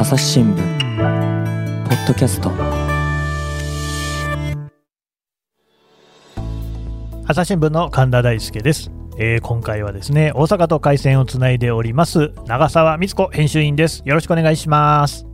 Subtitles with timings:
[0.00, 2.50] 朝日新聞ポッドキャスト。
[7.26, 14.00] 朝日新聞の神田大輔です、えー今回はですね大阪と回線をつないでおります長澤光子編集員です。
[14.06, 15.26] よろしくお願いします。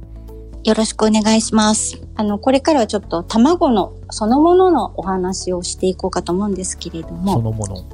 [0.64, 2.02] よろしくお願いします。
[2.16, 7.84] あの、これからはちょっと卵のそのもののお話をしていこうかと思うんですけれどそも、のもの、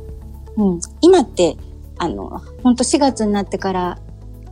[0.57, 1.55] うん、今って、
[1.99, 3.99] あの、本当4月になってから、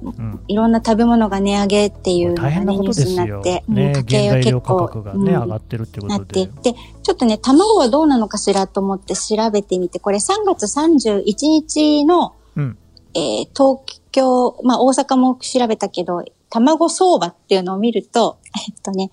[0.02, 6.44] うん、いろんな食べ物が値上げっていうのがね、ニュースになって、ねうん家計原材料価が結構、ね、うん上がってるってこなとで。
[6.44, 12.78] って、で、ちょっとね、卵はどうなのかしらと思って調べてみて、これ3月31日の、うん。
[13.14, 13.80] えー東
[14.12, 19.10] 京、まあ大阪も調べたけど、卵相場っていうのを見ると、 えっとね、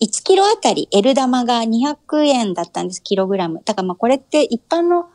[0.00, 3.62] 1キロあたり L 玉が200円だったんです、キログラム。
[3.64, 5.06] だからまあこれって一般の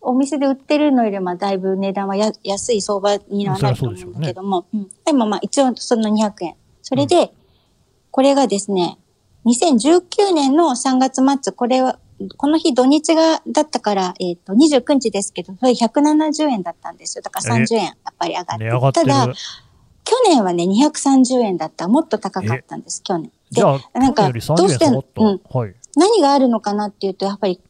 [0.00, 6.54] お店で売ってるのよりもだいぶ値段はや安い相場にはなると思うんだけども、うんでもまあ一応その200円。
[6.82, 7.32] それで、
[8.10, 8.98] これがですね、
[9.44, 11.98] 2019年の3月末、これは、
[12.36, 17.22] この日土日が、だったから、えっ、と、29日ですけど、それ170円だったんですよ。
[17.22, 18.54] だから30円、やっぱり上がって。
[18.54, 19.32] ってるただ、
[20.04, 21.86] 去年はね、230円だった。
[21.88, 23.30] もっと高かったんです、去年。
[23.50, 27.60] じゃあなんか去年より30どうしてうんはい何があるのかなっていうと、やっぱり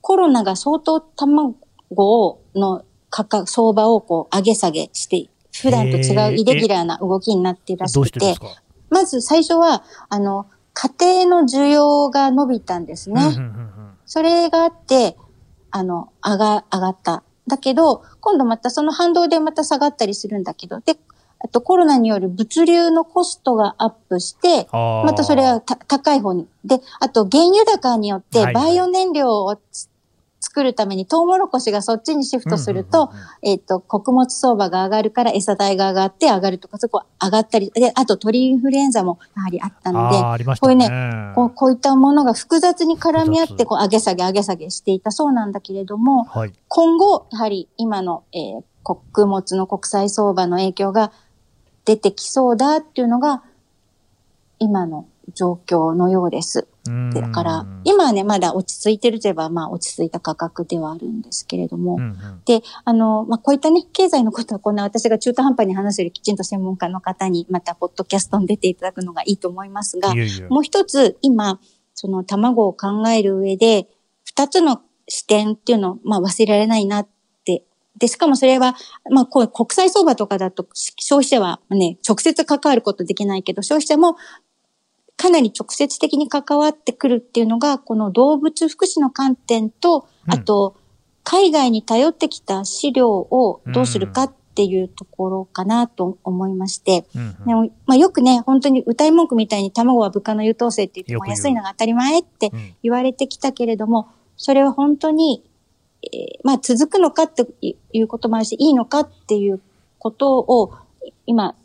[0.00, 1.54] コロナが相当卵
[1.90, 8.34] をの価格、相場をこう上げ下げして、普段と違うイレギュラーな動きになっているらしくてて
[8.90, 13.20] まず最初は、あの、家庭の需要が伸びたんですね。
[14.04, 15.16] それがあって、
[15.70, 17.22] あの、上が、上がった。
[17.46, 20.96] だけど、今度またその反動でまた下がったりするんだけど、で、
[21.38, 26.48] あとコロナによる物流のコストがアップして、またそれはた高い方に。
[26.64, 29.88] で、あと原油高によってバイオ燃料をつ
[30.56, 33.10] 作るためにトウモロコシがそっちにシフトすると、
[33.42, 40.54] えっ、と、穀物相場が上がるから餌代が上がって上がるとか、そこ上がったり、で、あと鳥インフルエンザもやはりあったので、ね。
[40.58, 40.76] こうい
[41.32, 46.52] うこうこういったものが複雑に絡み合って、こう上げ下げ上げ下げしていたそうなんだけれども、はい。
[46.68, 51.10] 今後、やはり今の、えー穀物の国際相場の影響が
[51.84, 53.42] 出てきそうだっていうのが、
[54.60, 56.68] 今の状況のようです。
[56.90, 62.42] うんだから、今はね、まだ落ち着いてるといえば、まあ落ち着いた価格ではあるんですけれども、うんうん。
[62.44, 70.48] で、あの、まあ、こういったね、経済のことはこんな私が中途半端に話せるきちんと専門家の方に、また、ポッドキャストに出ていただくのがいいと思いますがい、えいえ。
[70.48, 71.60] もう一つ、今、
[71.94, 73.88] その卵を考える上で、
[74.24, 77.08] 二つの視点っていうのを、まあ、忘れられないなっ
[77.44, 77.64] て。
[77.98, 78.76] で、しかもそれは、
[79.10, 84.16] まあ、こう、国際相場とかだと、し消費者はね、直接関わることできないけど、消費者も、
[85.16, 90.34] かなり直接的に関わってくるっていうのが、この動物福祉の観点と、うん。
[90.34, 90.76] あと、
[91.24, 97.46] 海外に頼ってきた飼料をどうするかっていうところかなと思いまして、うんうん。
[97.46, 102.74] でもまあ、よくね、本当に歌い文句みたいに卵は物価の優等生って言っても安いのが当たり前ってうん。
[102.82, 105.42] 言われてきたけれども、それは本当に、
[106.02, 109.60] えーまあ続くのかっていうこともあるし、いいのかっていう
[109.98, 110.72] ことを
[111.26, 111.56] 今、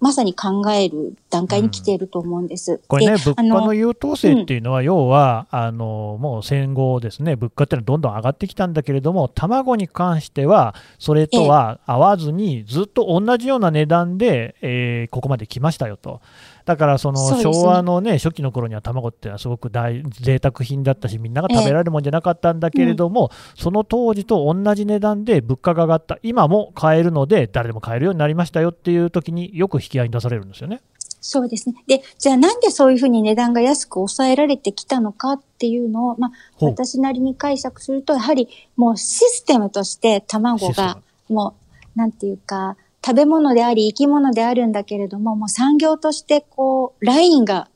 [0.00, 2.80] まさに考える段階に来ていると思うんです。
[2.86, 16.20] これね、で物価の優等生っていうのは、要は、あのもう戦後ですね、物価っていうのはどんどん上がってきたんだけれども、卵に関しては、それとは合わずに、ずっと同じような値段で、えーここまで来ましたよと。
[16.68, 30.82] だから、その昭和のね、初期の頃には卵っていうのはすごく大贅沢品だったし、みんなが食べられるもんじゃなかったんだけれども、その当時と同じ値段で物価が上がった、今も買えるので、誰でも買えるようになりましたよっていう時によく引き合いに出されるんですよね。
[31.22, 31.76] そうですね。
[31.86, 36.30] で、じゃあなんでそういうふうに値段が安く抑えられてきたのかっていうのを、まあ、
[36.60, 40.98] 私なりに解釈すると、やはりもうシステムとして卵が、
[41.30, 41.54] も
[41.96, 47.68] う、なんていうか、食べ物であり生き物であるんだけれども、もう産業としてこう、ラインが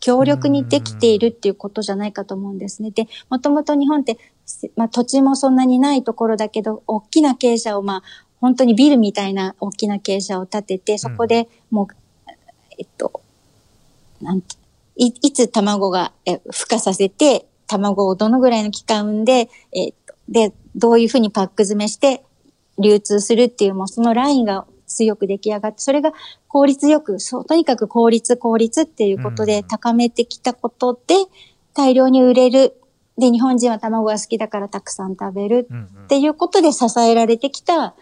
[0.00, 2.90] 強力にできているっていうことじゃないかと思うんですね。
[2.90, 4.18] で、もともと日本って、
[4.76, 8.02] まあ土地もそんなにないところだけど、大きな傾斜をまあ、
[8.40, 11.86] 本当にビルみたいな大きな傾斜を立てて、そこでもう、
[12.78, 13.20] えっと、
[14.22, 14.56] なんて
[14.96, 22.24] いいつ卵がえ孵化させて、卵をどのぐらいの期間産んで、えっと、で、どういうふうにパック詰めして
[22.80, 26.12] 流通するっていう、もうそのラインが強く出来上がって、それが
[26.48, 31.14] 効率よく、そう、とにかく効率、効率っていうことでうん高めてきたことで、
[31.74, 32.76] 大量に売れる。
[33.16, 35.68] で、日本人は卵が好きだからたくさん食べる
[36.04, 37.94] っていうことで支えられてきた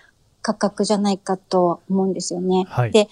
[0.43, 2.65] 価格じゃないかと思うんですよね。
[2.69, 3.09] はいで、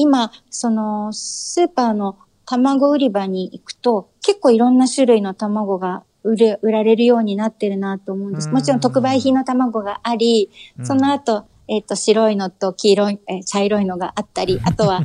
[0.00, 2.16] 今、その、スーパーの
[2.46, 8.48] 卵売り場に行くと、結構いろんな種類の卵が売れ、売られるようになってるなと思うんです。
[8.48, 8.54] うん。
[8.54, 10.50] もちろん特売品の卵があり、
[10.82, 15.02] その後、えっ、と、白いのと黄色い、えー茶色いのがあったり、 あとは、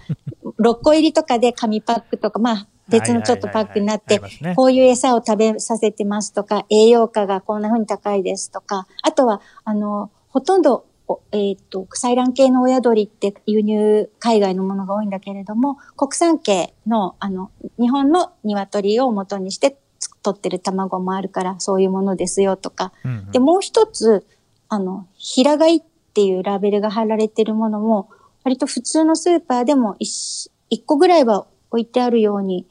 [0.59, 4.21] 6個入りとかで紙パックとか、まあ、別のちょっとパックになって、
[4.55, 10.85] こういう餌を食べさせてますとか、栄養価がこんな風に高いですとか、あとは、あの、ほとんど、
[11.31, 19.77] えっ、ー、と、採卵系の親鳥って輸入、海外のものが多いんだけれども、国産系の、あの、日本の鶏を元にして
[20.23, 22.91] 取ってる卵もあるから、そういうものですよとか。
[23.03, 24.25] うんうん、で、もう一つ、
[24.69, 25.81] あの、平飼いっ
[26.13, 28.09] ていうラベルが貼られてるものも、
[28.43, 30.49] 割と普通のスーパーでも一
[30.85, 32.65] 個ぐらいは置いてあるように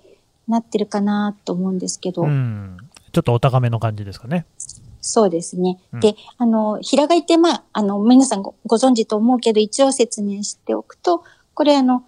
[0.49, 2.25] なってるかなと思うんですけど。
[2.25, 4.47] ちょっとお高めの感じですかね。
[5.01, 5.79] そうですね。
[5.93, 12.05] うん、で、あの、平飼いって、まあ、あの、皆さんごご存知と思うけど、一応説明しておくと、これあの、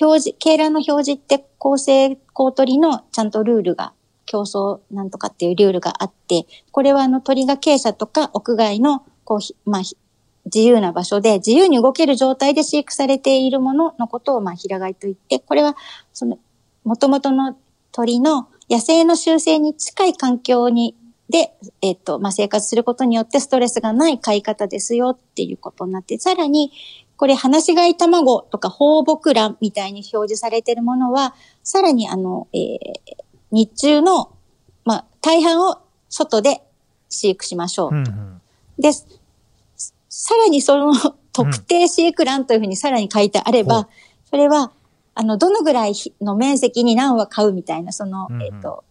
[0.00, 3.92] 表示、鶏卵の表示って公正公取のちゃんとルールが、
[4.26, 9.82] 競争なんとかっていうルールがあって、これはあの鳥が鶏舎とか屋外の、こう、まあ、
[10.46, 15.76] 自由な場所で自由に動ける状態で飼育されているもののことを、まあ、平飼いと言って、これは、
[16.12, 16.38] その、
[16.84, 17.56] 元々の
[17.92, 20.96] 鳥の野生の習性に近い環境に、
[21.30, 26.72] で、えっ、と、まあ、生活することによってストレスがない飼い方ですよっていうことになって、さらに、
[27.16, 32.78] これ、放し飼い卵とか放牧卵みたいに表示されているものは、さらにあの、えー、
[33.54, 34.32] 日中の、
[34.84, 35.78] まあ、大半を
[36.08, 36.60] 外で
[37.08, 37.90] 飼育しましょう。
[37.90, 37.96] と。
[37.96, 38.42] うんうん、
[38.78, 40.92] で、さらにその
[41.32, 43.86] 特定飼育欄というふうにさらに書いてあれば、うん、
[44.28, 44.72] それは、
[45.14, 48.82] あの、どのぐらいの面積に何羽買うみたいな、その、うん、えっ、ー、と、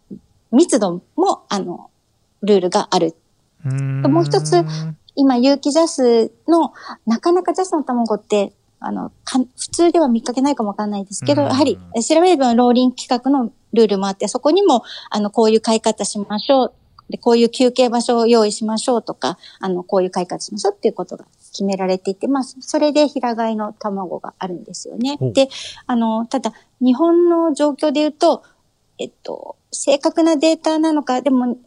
[0.52, 1.90] 密度も、あの、
[2.42, 3.16] ルールがある。
[3.66, 4.64] もう一つ、
[5.16, 6.74] 今、有機ジャスの、
[7.06, 11.78] なかなかジャスの卵って、あの、普通では見かけないかもわかんないですけど、やはり、
[12.08, 16.74] 調べればローリン企画のルールもあって、そこにも、あの、こういう買い方しましょう。
[17.10, 25.18] で、こういう休憩場所を用意しましょうとか、あの、こういう買い方しましょうっていうことが決められていて、まあ、それで平飼いの卵があるんですよね。
[25.20, 25.50] で、
[25.86, 28.44] あの、ただ、日本の状況で言うと、
[28.98, 31.58] えっと、正確なデータなのか、でも、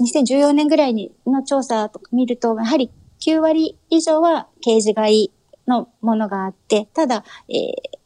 [0.00, 5.32] 2014年ぐらいにの調査とか見ると、やはり9割以上はケージ飼い
[5.66, 7.54] のものがあって、ただ、えー、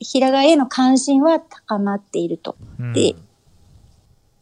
[0.00, 2.56] 平飼いへの関心は高まっていると。
[2.94, 3.14] で、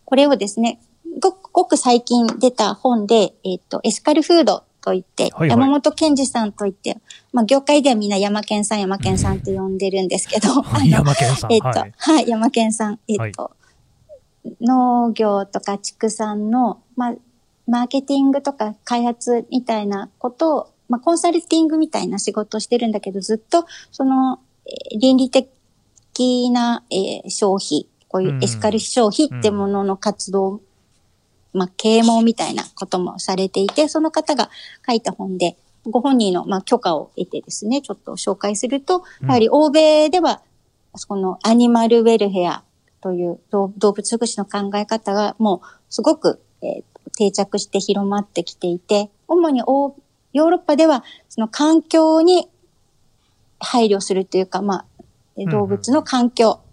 [0.04, 0.80] これをですね、
[1.20, 6.98] ごごく最近出た本で、えっ、ー、と、エスカルフードと言って、はいはい、山本健二さんと言って、
[7.32, 10.48] まあ、業界ではみんな山健さん、山健さんって呼んでるんですけど、
[10.86, 11.52] 山健さん。
[11.52, 13.00] えっ、ー、と、はい、はい、山健さん。
[13.08, 13.50] えっ、ー、と、は
[14.44, 17.14] い、農業とか畜産の、まあ、
[17.66, 30.60] マーケティングとか開発みたいなことを、まあ、コンサルティングみたいな仕事をしてるんだけど、ずっと、その、えー、倫理的な、えー、消費、こういうエスカル消費ってものの活動
[31.52, 34.50] まあ、啓蒙みたいなこともされていて、その方が
[34.86, 40.42] 書いた本で、ご本人の、まあ、許可を得てですね、ちょっと紹介すると、やはり欧米では、
[41.08, 42.62] このアニマルウェルヘア
[43.00, 46.84] という動物福祉の考え方がもうすごく、えー、
[47.16, 52.48] 定着して広まってきていて、主にヨーロッパではその環境に
[53.58, 54.86] 配慮するというか、ま
[55.38, 56.63] あ、動物の環境を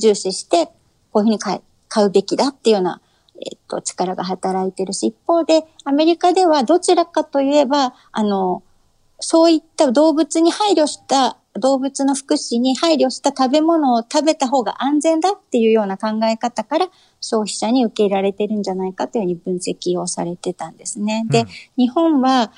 [0.00, 0.66] 重視して、
[1.12, 3.00] こういうふうに買うべきだっていうような
[3.40, 8.62] えっと、力が働いてるし、一方で、アメリカではどちらかといえば、あの、
[9.18, 16.88] そういった動物に配慮した、動物の福祉に配慮した食べ物を食べた方が安全だっていうような考え方から
[17.20, 21.26] 消費者に受け入れられてるんじゃないかというふうに分析をされてたんですね。
[21.28, 22.52] で、日本は、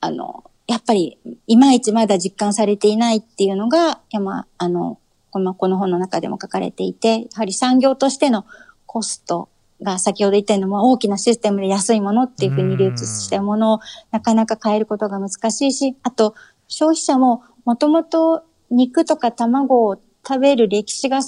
[0.00, 4.98] あの、やっぱり、いまいちまだ実感されていないっていうのが、まあの、
[5.36, 8.46] このこの本の中でも書かれていて、やはり産業としての
[8.86, 9.50] コスト
[9.82, 13.80] が先ほど言ったように大きなシステムで安いものっていうふうに流通したものを
[14.12, 16.34] なかなか変えることが難しいし、あと
[16.68, 21.20] 消費者ももともと肉とか卵を食べる歴史が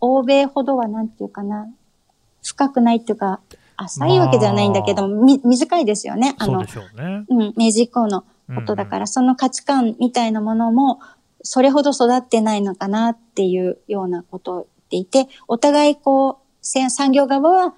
[0.00, 1.68] 欧米ほどはなんていうかな、
[2.42, 3.38] 深くないっていうか、
[3.76, 6.34] 浅いわけではないんだけど、まあ、短いですよね。
[6.38, 10.98] あの、うね、うん、明治以降のことだから、うん、その価値観みたいなものも、
[11.44, 14.54] それほど育ってないのかなっていうようなことを
[14.90, 17.74] 言っていて、お互いこう、産業側は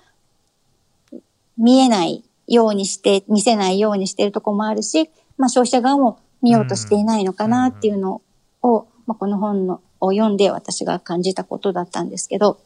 [1.59, 8.23] 見えないようにして、見せないようにしているところもあるし、まあ消費者側も見ようとしていないのかなっていうの
[8.63, 12.61] を、まあこの本のを読んで私が感じたことだったんですけど、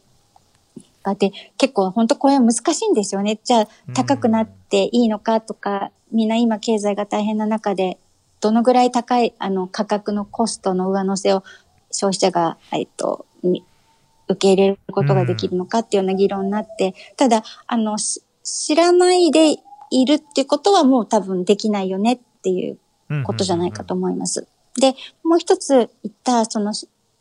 [1.03, 3.41] だって結構本当これは難しいんですよね。
[3.43, 7.99] じゃあ高くなっていいのかとか、みんな今経済が大変な中で、
[8.41, 11.45] どのぐらい高いあの価格のコストの上乗せを
[11.91, 13.27] 消費者が、えっと、
[14.29, 17.97] 受け入れることができるのかっていうような議論になって、ただ、あの、
[18.43, 19.57] 知らないで
[19.91, 22.79] いるってことはもう多分できないよねっていう
[23.25, 24.47] ことじゃないかと思います。
[24.81, 24.95] で、
[25.25, 26.73] もう一つ言った、その、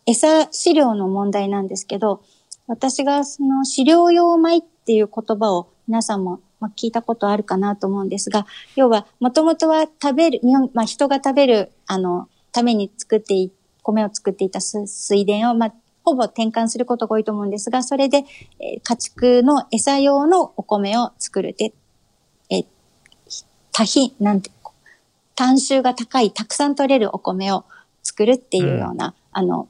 [0.05, 2.21] 餌飼料の問題なんですけど、
[2.67, 13.51] 私がその飼料用米っていう言葉を皆さんもまあ、聞いたことあるかなと思うんですが、要は、もともとは食べる、日本、まあ、人が食べる、あの、ために作ってい、
[13.83, 15.73] 米を作っていた水田を、まあ、
[16.03, 18.25] ほぼ転換することが多いと思うんですが、それで、
[18.59, 21.53] えー、家畜の餌用のお米を作る。
[21.57, 21.73] で、
[22.49, 22.65] えー、
[23.71, 24.51] 多品、なんて、
[25.35, 27.63] 単収が高い、たくさん取れるお米を
[28.03, 29.67] 作るっていうような、うん、あの、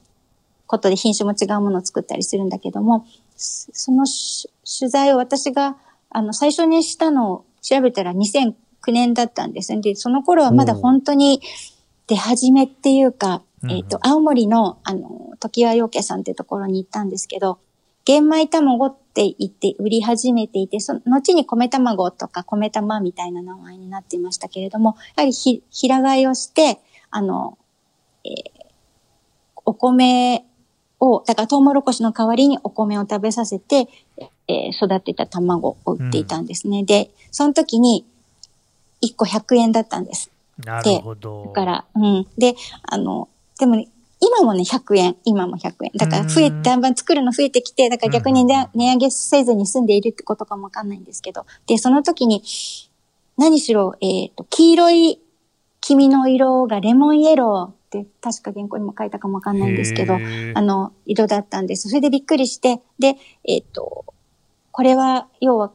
[0.66, 3.06] ことで品種も違うものを作ったりするんだけども、
[3.36, 5.76] その取材を私が
[6.10, 8.54] あの、最初にしたのを調べたら2009
[8.92, 9.80] 年だったんですね。
[9.80, 11.40] で、その頃はまだ本当に
[12.06, 17.58] 出始めっていうか、えっ、ー、と、青森の、あの、時和洋家さんってところに行ったんですけど、
[18.04, 27.58] 玄米卵って言って売り始めていて、その後に米卵とか米玉みたいな名前になっていましたけれども、やはりひ、平飼いをして、あの、
[28.24, 28.32] えー、
[29.64, 30.44] お米
[30.98, 33.88] を、だからトウモロコシの代わりにお米を食べさせて、
[34.50, 36.80] えー、育てた卵を売っていたんですね。
[36.80, 38.06] うん、で、その時に
[39.02, 40.30] 1個100円だったんです。
[40.64, 41.44] なるほど。
[41.46, 42.26] だから、うん。
[42.36, 43.28] で、あの、
[43.58, 43.88] でも、ね、
[44.20, 45.16] 今もね、100円。
[45.24, 45.90] 今も100円。
[45.96, 51.46] だから増え、だんだん作るの増えてきて、だから逆に、ね、値上げせずに済んでいるってことかもわかんないんですけど。
[51.66, 52.42] で、その時に、
[53.38, 55.20] 何しろ、えっ、ー、と、黄色い
[55.80, 60.14] 黄身の色がレモンイエローって確か原稿にも書いたかもわかんないんですけど、
[60.54, 61.88] あの、色だったんです。
[61.88, 64.04] それでびっくりして、で、えっ、ー、と、
[64.72, 65.72] これは、要は、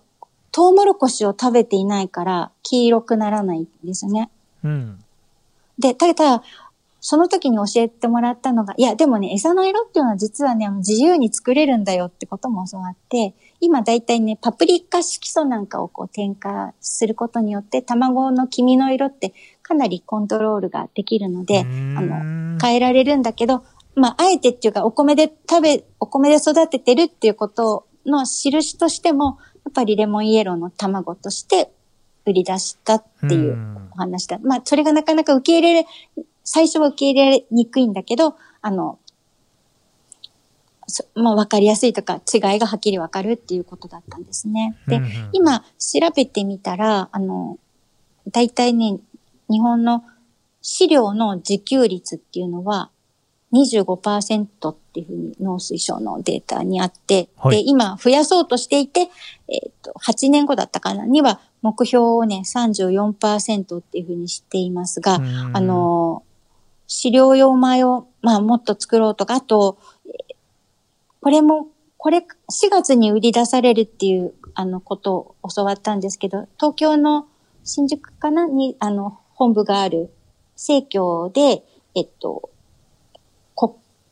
[0.52, 4.30] トウモロコシを食べていないから黄色くならないんですね。
[4.64, 5.04] うん。
[5.78, 6.44] で、ただ、
[7.08, 21.64] その時に教えてもらったのが、いや、でもね、餌の色っていうのは実はね、自由に作れるんだよってことも教わって、今だいたいね、パプリカ色素なんかをこう添加することによって、卵の黄身の色ってかなりコントロールができるので、あ
[22.02, 31.72] の、変えられるんだけど、まあ、あえてっていうか、お米で食べ、お米で育ててるっていうことの印としても、やっぱりレモンイエローの卵として
[32.26, 33.58] 売り出したっていう
[33.94, 34.40] お話だ。
[34.40, 35.86] まあ、それがなかなか受け入れ
[36.44, 39.00] 最初は受け入れにくいんだけど、あの、
[41.16, 44.78] まあ、わかりやすいとか、違いがはっきりわかるっていうことだったんですね。
[44.88, 47.58] で、今、調べてみたら、あの、
[48.32, 49.00] 大体ね、
[49.50, 50.04] 日本の
[50.62, 52.92] 飼料の自給率っていうのは、
[53.56, 59.10] 25%っていうふうに農水省のデータにあって、はい、で、今増やそうとしていて、
[59.48, 65.20] えっ、ー、と、8年後だったかなには目標をね、34%っていうふうにしていますが、
[65.54, 66.24] あの、
[66.88, 69.78] 飼料用米を、まあ、もっと作ろうとか、あと、
[71.22, 77.28] これも、これ、4月に売り出されるっていう、あの、ことを教わったんですけど、東京の
[77.64, 80.12] 新宿かなに、あの、本部がある、
[80.56, 81.64] 生協で、
[81.96, 82.50] えっと、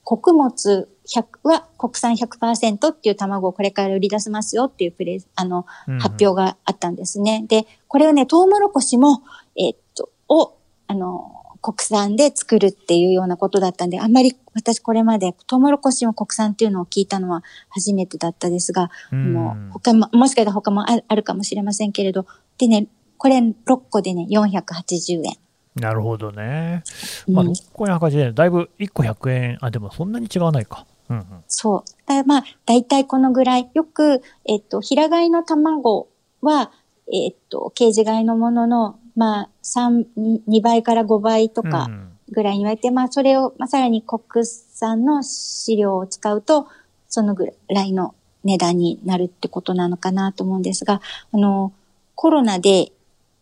[0.03, 5.65] 穀物100は国産100%っていう卵をこれから売り出せますよっていうプレあの、
[5.99, 7.45] 発表があったんですね。
[7.47, 9.23] で、これをね、トウモロコシも、
[9.55, 10.57] えー、っと、を、
[10.87, 11.31] あの、
[11.61, 22.25] 国産で作るっていうようなことだったんで、あんまり私これまでトウモロコシも国産っていうのを聞いたのは初めてだったですが、うん、もう他も、もしかしたら他もあるかもしれませんけれど、
[22.57, 23.53] でね、これ6
[23.89, 25.37] 個でね、480円。
[25.75, 26.83] なるほどね。
[27.27, 30.85] まあ、6個480円、だいぶ1個100円、あ、でもそんなに違わないか。
[31.09, 31.83] うんうん、そう。
[32.07, 33.69] だまあ、大体このぐらい。
[33.73, 36.07] よく、えっと、平飼いの卵
[36.41, 36.71] は、
[37.11, 40.05] えっと、ケージ飼いのものの、まあ、3、
[40.47, 41.89] 2倍から5倍とか
[42.31, 46.67] ぐらいに言われて、うん、まあ、それを、まあ、さらに国産の飼料を使うと、
[47.09, 51.01] そのぐらいの値段になるってことなのかなと思うんですが、
[51.31, 51.73] あの、
[52.15, 52.91] コロナで、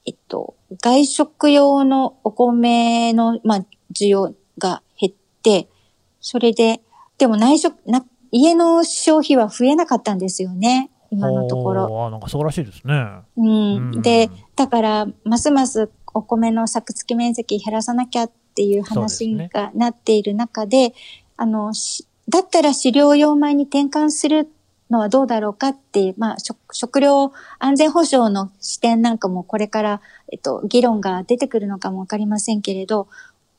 [0.06, 5.68] えっと、外食用のお米の、まあ、需要が減って、
[6.20, 6.82] それで、
[7.18, 10.90] でも内食、な、家の消費は増えなかったんですよね。
[11.12, 12.06] 今のところ。
[12.08, 12.94] あなんかそうらしいですね。
[13.38, 13.76] うん。
[13.76, 20.94] うん、で、だから、ますますお米の作付面積減らさなきゃっていう話がなっている中で、でね、
[21.38, 21.74] あの、
[22.30, 24.50] だったら飼料用米に転換する
[24.92, 26.38] のはどうだろうかっていう、まあ、
[26.72, 33.08] 食料安全保障の視点なんかもこれから、えっと、議論が出てくるのかもわかりませんけれど、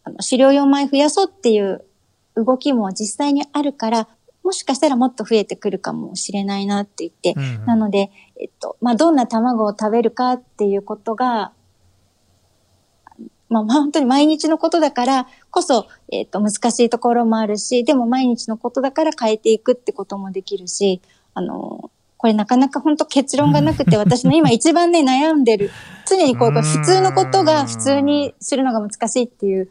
[0.05, 1.85] あの飼料用米増やそうっていう
[2.37, 4.09] 動きも実際にあるから、
[4.45, 11.53] もしかしたらもっと増えてくるかもしれないなって言って、うんうん、なので、えっと、まあ、どんな卵を食べるかっていうことが、
[13.49, 21.03] まあ、本当に毎日のことだからこそ、えっと、難しいところもあるし、でも毎日のことだから変えていくってこともできるし、
[21.35, 25.71] あの、これなかなか本当結論がなくて、 私の今一番ね、悩んでる。
[26.09, 29.69] 常にこう、普通のことが普通にするのが難しいっていう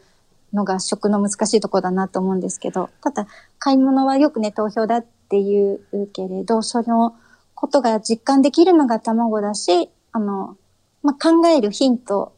[0.52, 3.26] のが食の難しいところだなと思うんですけど、ただ、
[3.58, 5.80] 買い物はよくね、投票だっていう
[6.12, 7.14] けれど、その
[7.54, 10.56] ことが実感できるのが卵だし、あの、
[11.02, 12.32] まあ、考えるヒント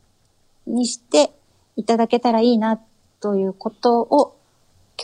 [0.67, 1.33] にして
[1.77, 2.81] いただけたらいいな
[3.21, 4.34] ということを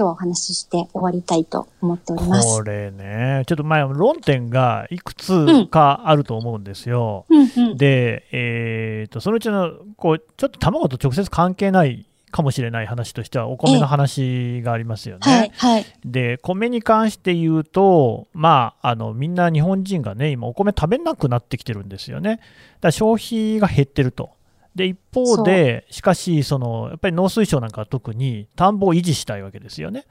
[0.00, 2.57] 今日はお話しして終わりたいと思っております。
[2.57, 7.26] これね、ちょっと前、論点がいくつかあると思うんですよ。
[7.28, 15.21] うんうん、で、えーと、そのうちのこうちょっと卵と直接関係ないかもしれない話としては、お米の話がありますよね。
[15.30, 22.37] はいはい、で、米に関して言うと、まあ、あのみんな日本人がね、今、お米食べなくなってきてるんですよね。
[22.37, 22.42] だか
[22.85, 24.30] ら消費が減ってると。
[24.75, 30.07] で一方で、しかしその、やっぱり農水省なんかは特に田んぼを維持したいわけですよね。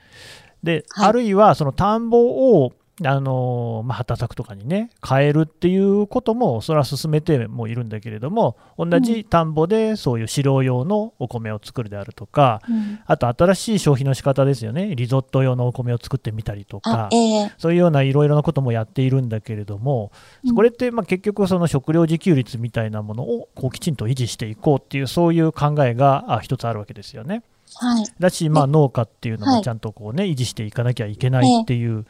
[0.63, 2.73] で、はい、あるいはその田んぼを
[3.05, 20.11] あのまあ、畑作とかにね、変えるっていうことも、それは進めてもいるんだけれども、同じ田んぼでそういう飼料用のお米を作るであるとか、うん、あと新しい消費の仕方ですよね、リゾット用のお米を作ってみたりとか、えー、そういうようないろいろなこともやっているんだけれども、
[20.43, 27.43] うん、これってまあ結局、その食料自給率みたいなものをこうきちんと維持していこうっていう、そういう考えが一つあるわけですよね。
[27.75, 32.05] はい、だし、まあ、農家っていうのもちゃんとこう、ね、維持していかなきゃいけないっていう、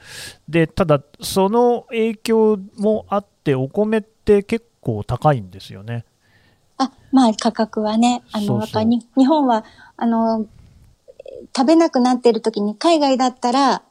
[0.47, 6.05] でただ、その影響もあって、お米って結構高いんですよね。
[6.77, 9.65] あまあ、価格はね、あの日本は
[9.97, 10.45] あの
[11.55, 13.83] 食べなくなってる時に、海外だったら、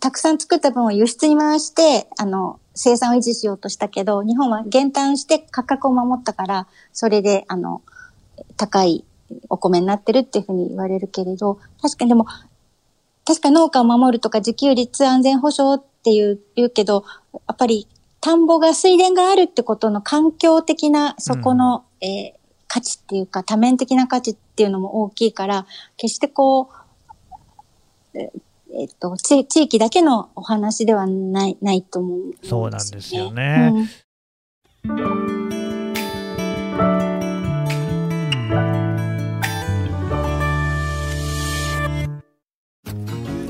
[0.00, 7.82] たくさん作った分を輸出に回して、あの、生産を維持しようとしたけど、日本は減反して価格を守ったから、それで、あの、
[8.56, 9.04] 高い
[9.48, 12.26] お米になってるっていうふうに言われるけれど、確かにでも、
[13.24, 17.86] 確か農家を守るとか自給率安全保障っていう言うけど、やっぱり
[18.20, 25.66] 田んぼが水田があるってことの環境的なそこの、うん、えー、価値っていうか多面的な価値っていうのも大きいから、
[25.96, 26.70] 決してこ
[28.14, 28.32] う、え
[28.72, 33.72] えっと、地域だけのお話ではない、ないと思う、ね、そうなんですよね。
[34.84, 35.47] うん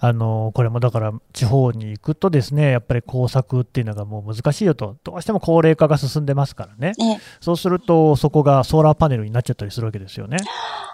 [0.00, 4.96] あのこれもだから地方に行くとですねやっぱり工作っていうのがもう難しいよと。
[5.02, 6.92] どうしても高齢化が進んでますからね、
[7.40, 10.38] そうするとそこがソーラーパネルになっちゃったりするわけですよね。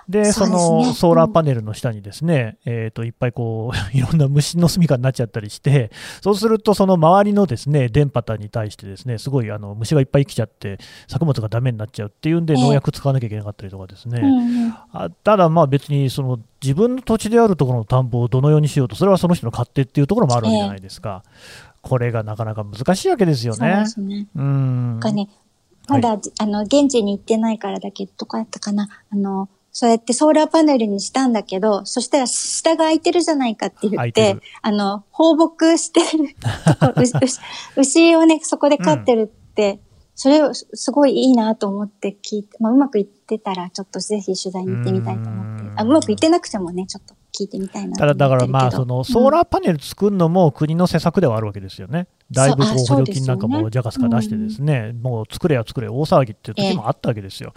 [0.08, 5.90] で、そのソーラーパネルの下にですね、えっ、と、いっぱいこう、 いろんな虫の住処になっちゃったりして、
[6.20, 14.22] そうするとその周りのですね、電波に対してですね、すごいあの虫がいっぱい来ちゃって、作物がダメになっちゃうっていうんで、農薬使わなきゃいけなかったりとかですね。
[14.92, 21.22] あただまあ別にその自分の土地であるところの田んぼをどのようにしようと、それはその人の勝手っていうところもあるわけじゃないですか。
[21.82, 23.58] これがなかなか難しいわけですよね。
[23.58, 24.26] そうですね。
[24.34, 25.00] うん。
[25.00, 25.28] ね、
[25.86, 36.36] まだ、はい、あの、現地に行ってないからだけど、どこやったかなあの、そうやってソーラーパネルにしたんだけど、そしたら下が空いてるじゃないかって言って、あの、放牧してる
[37.76, 39.80] 牛をね、そこで飼ってるって、うん、
[40.14, 52.06] それをすごいいいなと思って聞いて、まあ、うまくいってたら、ちょっとぜひ取材に行ってみたいと思って、うあうまくいってなくてもね、ちょっと聞いてみたいなただだからまあそのソーラーパネル作るのも国の施策ではあるわけですよね。
[52.30, 57.52] だいぶこう補助金なんかもジャカスカ出してですね、もう作れや作れ大騒ぎっていう時もあったわけですよ。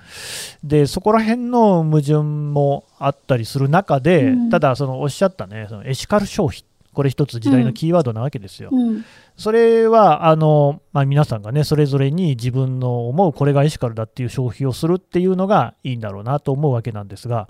[0.63, 6.63] でそこら辺の矛盾もあったりする中で、ただそのおっしゃったねそのエシカル消費
[6.97, 8.69] これ一つ時代のキーワードなわけですよ。
[8.71, 9.05] うん、
[9.35, 17.49] それはあの、まあ、皆さんがねそれぞれに自分の思うこれがエシカルだっていう消費をするっていうのがいいんだろうなと思うわけなんですが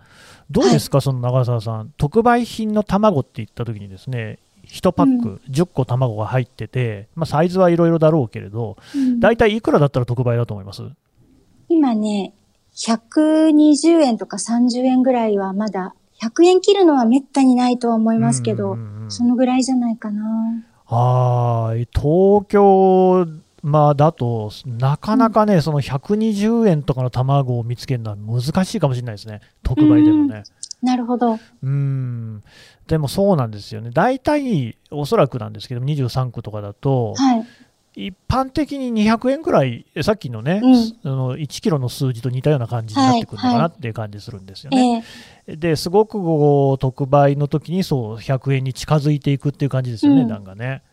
[0.51, 1.93] どうですか、はい、その長澤さん。
[1.97, 8.75] 特売品の卵って言った時にですね1パック10個卵が入ってて、まあ、サイズはいろいろだろうけれど、
[9.19, 10.83] 大体いくらだったら特売だと思います？
[11.69, 12.33] 今ね
[12.75, 18.77] 120円とか30円ぐらいはまだ100円切るのはめったにないとは思いますけど、
[19.09, 20.63] そのぐらいじゃないかな。
[20.85, 23.27] はい、東京
[23.63, 30.43] まあ、だと、なかなかね、うん、その120円とかの卵を見つけるのは難しいかもしれないですね、特売でもね。
[30.81, 31.39] なるほど。
[31.63, 32.43] うん。
[32.87, 33.89] でもそうなんですよね。
[33.91, 37.45] 大体、おそらくなんですけど、23区とかだと、はい、
[37.97, 44.77] 一般的に200円くらい、さっきのね、うん、の1キロの数字と似たような感じになってくるのかなっていう感じするんですよね。
[44.77, 45.03] はいは
[45.55, 46.19] い、ですごく
[46.79, 50.83] 特売の時にそう100円に近づいていくっていう感じですよね、うん、がね。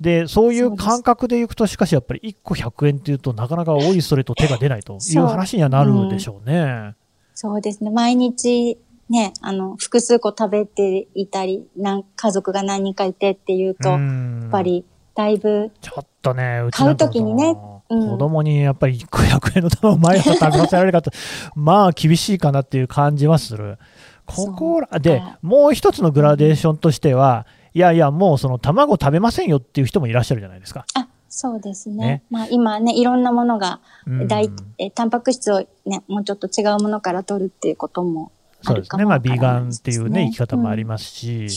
[0.00, 6.94] でそういう感覚でいくと、しかしやっぱり1個100円っていうと、なかなか多いそれと手が出ないという話にはなるでしょうね。
[7.34, 7.90] そうですね。
[7.90, 8.78] 毎日、
[9.10, 14.84] ね、あの、複数個食べていたり、なん家族が何人かいてっていうと、やっぱり、
[15.14, 15.70] だいぶ。
[15.80, 17.56] ちょっとね、うち買うときにね、
[17.88, 21.10] うん、子供にやっぱり1個100円の玉を毎朝食べさせられるかと、
[21.54, 23.78] まあ厳しいかなっていう感じはする。
[24.26, 30.86] ここら、で、もう一つのグラデーションとしては、いやいや、もうその卵食べませんよっていう人もいらっしゃるじゃないですか。
[30.94, 31.96] あそうですね。
[31.96, 33.80] ねまあ今ね、いろんなものが、
[34.28, 38.30] 大、え、タンパク質をね、もうちょっと違うものから取るっていうことも
[38.64, 41.48] そうですね、まあ、ビーガンっていうね、生き方もありますし、うん、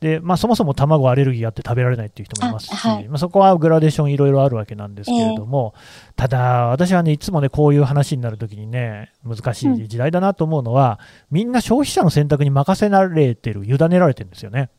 [0.00, 10.98] で、まあ、そもそも卵アレルギーあって食べられないっていう人もいますし、はい、まあ、そこはグラデーションいろいろあるわけなんですけれども、えー、ただ、私はね、いつもね、こういう話になるときにね、難しい時代だなと思うのは、
[11.30, 14.70] うん、みんな消費者の選択に任せられてる、委ねられてるんですよね。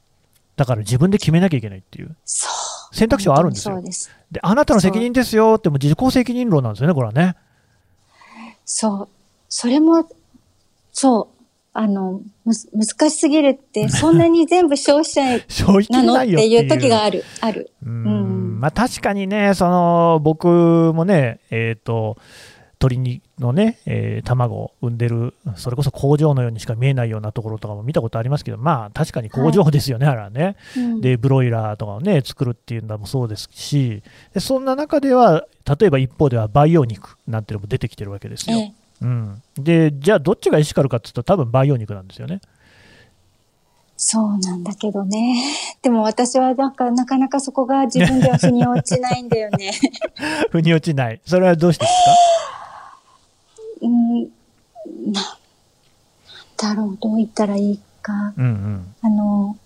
[0.56, 2.16] だから自分で決めなきゃいけないっていう。
[2.92, 3.80] 選択肢はあるんですよ。
[4.32, 7.36] であなたの責任ですよっても自己責任論なんですよね、これはね。
[8.66, 9.10] そう。
[9.50, 10.08] それも、
[10.92, 11.37] そう。
[11.80, 15.22] あの、む、難しすぎるって、 そんなに全部消費者
[15.92, 16.16] なの？
[16.20, 17.70] っていう時がある、ある。
[17.86, 18.60] うん。
[18.60, 20.48] まあ確かにね、その、僕
[20.96, 22.18] もね、えっ、ー、と、
[22.80, 34.02] 鳥のね、えー、卵を産んでる、それこそ工場のようにしか見えないようなところとかも見たことありますけど、まあ確かに工場ですよね、はい、あれはね、うん、で、ブロイラーとかをね、作るっていうのもそうですし、
[34.34, 35.46] でそんな中では、
[35.80, 38.58] 例えば一方では培養肉なんていうのも出てきてるわけですよ。
[38.58, 42.42] ええうん、でじゃあどっちがエシカルかっていうと多分培養肉なんですよね。
[44.00, 45.42] そうなんだけどね。
[45.82, 49.72] でも私はなんかなかなかそこが自分では腑に落ちないんだよね。
[50.52, 51.22] 腑に落ちない。
[51.26, 51.94] それはどうしてです
[53.82, 53.88] か？
[53.88, 54.22] うん、
[55.12, 55.38] な、
[56.58, 58.34] だろう、どう言ったらいいか。
[58.38, 59.58] うんうん、あの、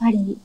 [0.00, 0.38] やはり、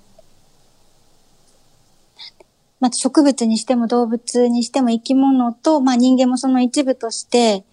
[2.80, 7.64] まあ、植物にしても動物にしても生き物と、まあ、人間もその一部として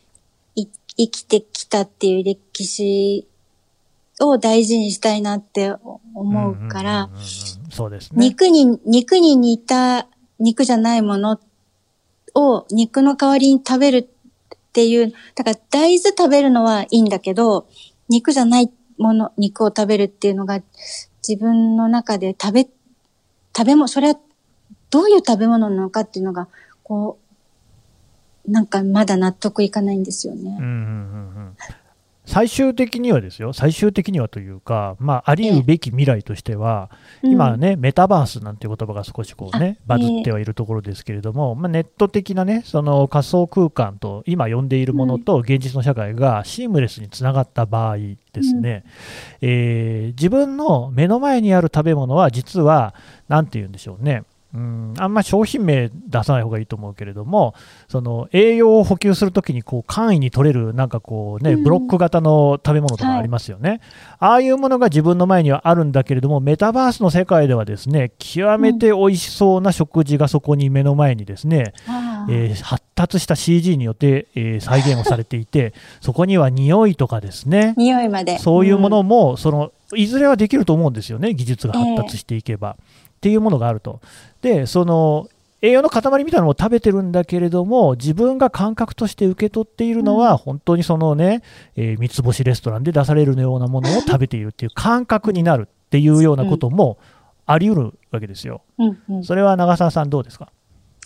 [0.99, 3.27] 生きてきたっていう歴史
[4.21, 5.75] を大事にしたいなって
[6.15, 7.11] 思うから、
[7.71, 8.27] そうですね。
[8.29, 10.09] 肉に、肉に似た
[10.41, 11.41] 肉じゃないもの
[12.35, 14.07] を肉の代わりに食べるっ
[14.73, 17.69] ていう、だから大豆食べるのはいいんだけど、
[18.09, 20.61] 肉じゃないもの、肉を食べるっていうのが
[21.27, 22.69] 自分の中で食べ、
[23.57, 24.19] 食べ物、それは
[24.91, 26.49] どういう食べ物なのかっていうのが、
[26.83, 27.28] こう、
[28.49, 30.57] なんかまだ納得いかないんですよね。
[30.59, 31.57] うんうんうんうん。
[32.29, 36.91] 最終的にはですよ、最終的にはというか、まあ、ありうべき未来としては、
[37.25, 48.85] え今ね、メタバースなんていう言葉が少しこうね、バズってはいるところですけれども、まあ、ネット的なね、その仮想空間と、今呼んでいるものと現実の社会がシームレスにつながった場合ですね、
[49.41, 52.95] うん、えー、自分の目の前にある食べ物は、実は、
[53.29, 54.95] なんて言うんでしょうね、うん。
[54.99, 57.55] あんま商品名出さない方がいいと思うけれども、
[57.89, 63.81] その栄養を補給するときにこう簡易に取れる、なんかこうね、ブロック型の食べ物とかありますよね、はい、
[64.21, 71.75] ああいうものが自分の前にはあるんだけれども、メタバースの世界ではですね極めて美味しそうな食事がそこに目の前にですね、
[72.27, 78.39] うん、えー、発達した CG によって、えー、再現をされていて、 そこには匂いとかですね、匂いまで。
[78.39, 82.77] そういうものも、そのいずれはできると思うんですよね、技術が発達していけば。
[82.79, 84.01] えーっていうものがあると。
[84.43, 85.29] で、その
[85.61, 91.43] 栄養の塊みたいなのを食べてるんだけれども、自分が感覚として受け取っているのは、本当にそのね、
[91.75, 96.99] えー、三つ星レストランで出されるようなものを食べているっていう感覚になるっていうようなことも
[97.45, 98.63] あり得るわけですよ。
[98.79, 100.53] うんうん、それは長澤さんどうですか？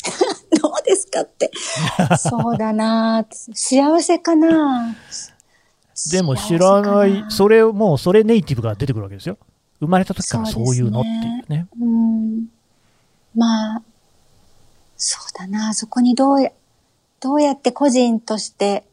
[0.61, 1.51] どうですかって。
[2.19, 4.95] そうだな幸せかな
[6.11, 9.39] でも知らない、それ、もうそれネイティブが出てくるわけですよ。
[9.83, 11.17] 生まれた時からそういうのっていう
[11.49, 11.67] ね。
[11.77, 12.47] う、ね、ん。
[13.35, 13.83] まあ、
[14.97, 16.53] そうだな、そこにどうや、
[17.19, 18.85] どうやって個人として、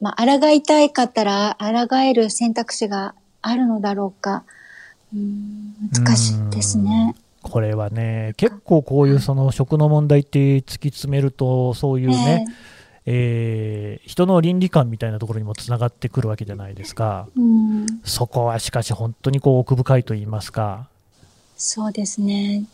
[0.00, 4.44] まあ、抗いたいかったら、抗える選択肢があるのだろうか。
[5.14, 7.14] うん、難しいですね。
[7.42, 12.54] これはね、結構こういうその食の問題って突き詰めると、そういうね、えー、
[13.06, 20.88] 人の倫理観みたいなところにもつながってくるわけじゃないですか、うん、そこはしかし本当にこう奥深いと言いますか。
[21.56, 22.64] そうですね。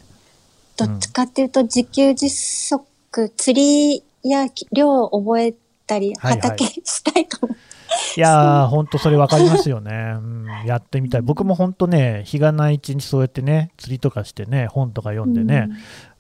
[0.77, 2.83] どっちかっていうと自給自足、
[3.16, 5.55] うん、釣りや漁を覚え
[5.87, 7.27] たり畑したい。
[7.27, 7.73] と思う、はいはい
[8.16, 15.68] いやー、本当それ分かりますよね、うん、やってみたい、僕も本当ね、日がない一日そうやってね、釣りとかしてね、本とか読んでね、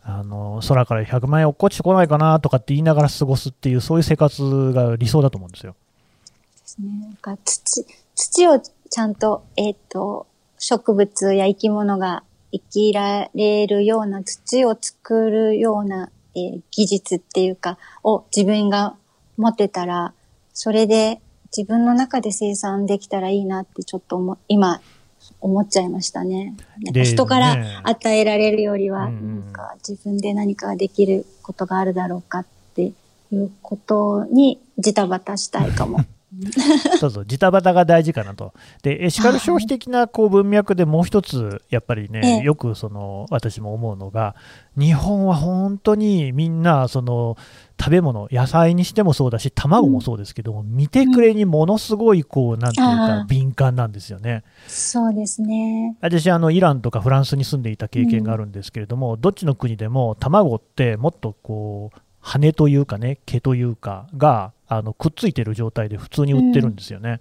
[0.04, 5.76] あの空から100万円落っこちてこないかなとかって言いながら過ごすっていう、そういう生活が理想だと思うんですよ。
[6.60, 6.88] ですね。
[7.00, 10.26] なんか土、土をちゃんと、えっ、ー、と、
[10.58, 18.96] 植物や生き物が生きられるような土を作るような、えー技術っていうか、を自分が
[19.36, 20.14] 持ってたら、
[20.52, 21.20] それで
[21.56, 24.80] 自分の中で生産できたらいいなってちょっと思、今、
[25.40, 26.54] 思っちゃいましたね。
[26.82, 29.10] なんかで人からね与えられるよりは、
[29.86, 32.92] 自分で何かができることがあるだろうかって
[33.32, 36.00] いうことにジタバタしたいかも。
[36.98, 38.54] そうそう、ジタバタが大事かなと。
[38.82, 44.34] で、エシカル消費的なこう文脈でもう一つ、やっぱりえね、えよくその私も思うのが、
[44.76, 47.36] 日本は本当にみんな、その
[47.82, 54.44] 食べ物、野菜にしてもそうだし、卵もそうですけども、見てくれにものすごい、こう、なんていうあかあ、敏感なんですよね。
[54.68, 55.96] そうですね。
[56.00, 67.20] 私あの、イランとかフランスに住んでいた経験があるんですけれども、どっちの国でも卵ってもっとこう羽というかね、毛というかがあのくっついてる状態で普通に売ってるんですよね。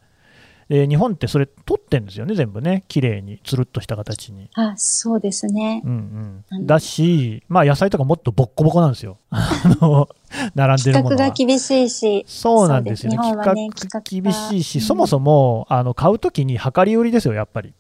[0.72, 4.50] で日本ってそれ取ってんですよね、全部ね、綺麗に、つるっとした形に。
[4.54, 5.90] あ、そうですねう。
[5.90, 10.08] んうん、だし、まあ、野菜とかもっとボッコボコなんですよ、 あの
[10.56, 11.24] 並んで規るものは。
[11.24, 12.24] 格が厳しいし。
[12.26, 17.74] そうなんですよね、ね規格厳しいし、うんそもそもあの買うときに量り売りですよ、やっぱり。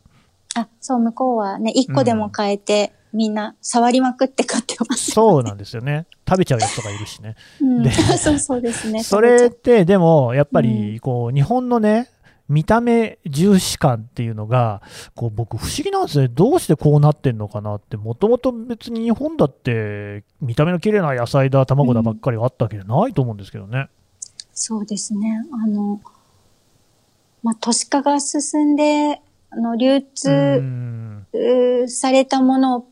[0.55, 5.11] あ、そう、向こうはね、一個でも変えて、みんな触りまくって買ってます。
[5.11, 6.07] そうなんですよね。
[6.27, 7.35] 食べちゃうやつとかいるしね。
[7.61, 9.01] うんで そうそうですね。
[9.01, 12.09] それって、でも、やっぱり、こう、日本のね、
[12.51, 14.81] 見た目重視感っていうのが、
[15.15, 16.27] こう、僕、不思議なんですね。
[16.27, 23.87] どうしてこうなってんのかなって、もともと別に日本だって、見た目の綺麗な野菜だ、卵だばっかりあったわけじゃないと思うんですけどね。
[24.53, 25.41] そうですね。
[25.53, 26.01] あの、
[27.41, 32.87] まあ、都市化が進んで、あの、流う通、されたものを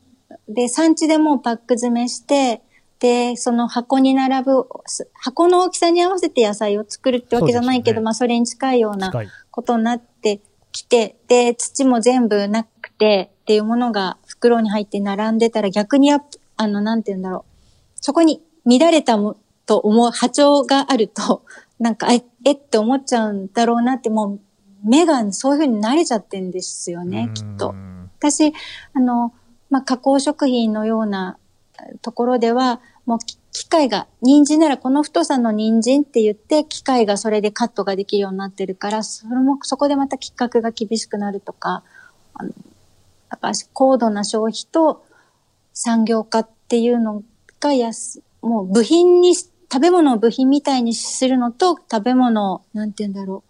[0.50, 2.62] で、産地でもうパック詰めして、
[3.00, 9.12] で、その箱に並ぶ、す箱の大きさに合わせて野菜を作るってわけじゃないけど、ねまあそれに近いような。
[9.52, 16.26] ことになってきて、で、土も全部なくてっていうものが袋に入って並んでたら逆にやっ
[16.58, 17.52] あの、なんて言うんだろう。
[17.96, 21.44] そこに乱れたもと思う波長があると、
[21.80, 24.40] なんか、え、えって思っちゃうんだろうなって、もう
[24.84, 27.74] 目がそういうふうに慣れちゃってんですよね、きっとう。
[27.74, 28.54] ん私、
[28.94, 29.34] あの、
[29.70, 31.49] まあ、加工食品のようなえー
[32.02, 33.20] ところでは、もう
[33.52, 41.84] 機械が、人参ならこの太さの人参って言って、機械がそれでカットができるようになってるから、それも、そこでまた規格が厳しくなるとか、
[42.34, 42.50] あの、
[43.30, 45.04] だから高度な消費と
[45.74, 47.24] 産業化っていうの
[47.60, 49.36] がやす、もう部品に、
[49.72, 53.50] 食べ物を部品みたいにするのと、食べ物を、なんて言うんだろう、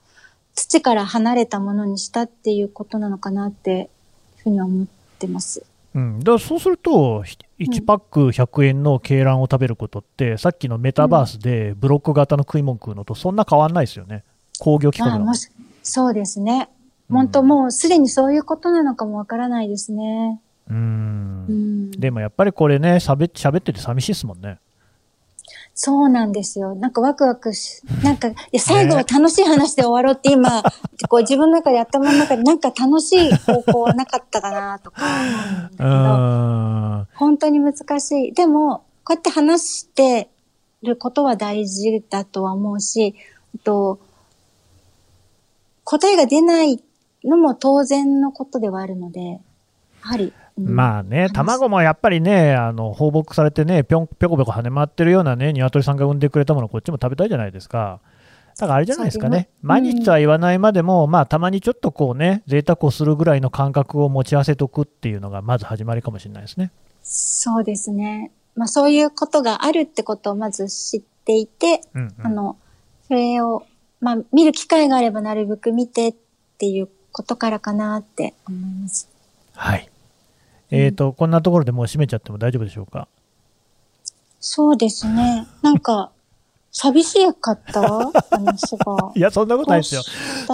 [0.53, 3.89] 土から離れたものにしたっていうことなのかなって、
[4.37, 4.87] いうふうに思っ
[5.17, 5.68] てます。
[5.95, 14.23] うん、だからそうすると、ひ1パック100円の鶏卵を食べることって、さっきのメタバースでブロック型の食い物食うのとそんな変わんないですよね、
[14.59, 15.33] 工業機構ではまあも。
[15.35, 15.49] し、
[15.83, 16.69] そうですね。
[16.73, 16.79] うん
[17.11, 20.39] 本当もうすでにそういうことなのかもわからないですね。
[20.69, 21.91] ううんん。
[21.91, 24.59] でもやっぱりこれね、しゃべ喋ってて寂しいですもんね。
[25.73, 26.75] そうなんですよ。
[26.75, 30.61] なんかワクワクし、なんか、いや、最後は楽しい話で終わろうって今、
[31.07, 37.17] こう自分の中で頭の中でなんか楽しい方向はなかったかなとか思うんだうけど。
[37.17, 38.33] 本当に難しい。
[38.33, 40.29] でも、こうやって話して
[40.83, 43.15] ることは大事だとは思うし、
[43.63, 43.99] と、
[45.85, 46.83] 答えが出ない
[47.23, 49.39] のも当然のことではあるので、や
[50.01, 57.99] はり、うんまあね、話卵もやっぱりね、あの放牧されてね、ぴょんぴょこぴょこ跳ね回ってるようなね、鶏さんが産んでくれたもの、こっちも食べたいじゃないですか。
[58.57, 66.71] だからあれじゃないですかね、毎日とは言わないまでも、まあ、たまにちょっとこうね、贅沢をするぐらいの感覚を持ち合わせておくっていうのが、まず始まりかもしれないですね。
[67.01, 68.31] そうですね。
[68.55, 72.57] まあそういうことがあるってことをまず知っていて、うんうんあの、
[73.07, 73.65] それを、
[74.01, 76.15] まあ見る機会があればなるべく見てっ
[76.57, 79.07] ていうことからかなって思います。
[79.53, 79.89] はい。
[80.71, 83.07] えっ、と、こんなところでもう閉めちゃっても大丈夫でしょうか？
[84.39, 85.47] そうですね。
[85.61, 86.11] なんか、
[86.71, 87.81] 寂しかった？
[87.81, 89.11] 話が。
[89.15, 90.01] いや、そんなことないですよ。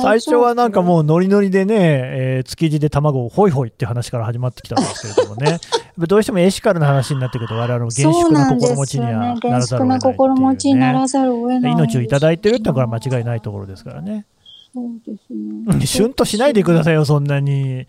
[0.02, 5.60] 最初はなんかもうノリノリでね、えー築地で卵をホイホイって話から始まってきたんですけれどもね、
[6.08, 9.18] どうしてもエシカルな話になってくると、我々も厳粛な心持ちにはね。
[9.18, 10.10] なら厳ざるを得ないっていう、ね。
[10.10, 11.72] 粛な心持ちにならざるを得ない。
[11.74, 14.26] 命をいただいてるってのはこれは間違いないところですからね。
[14.74, 15.86] そうですうんね。
[15.86, 17.88] シュンとしないでくださいよ、そんなに。